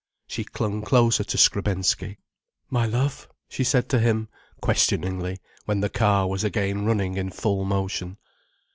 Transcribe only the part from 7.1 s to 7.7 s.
in full